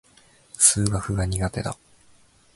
[0.57, 1.77] 数学が苦手だ。